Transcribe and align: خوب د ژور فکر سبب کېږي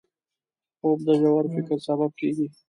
خوب 0.79 0.99
د 1.07 1.09
ژور 1.21 1.43
فکر 1.53 1.77
سبب 1.87 2.11
کېږي 2.19 2.47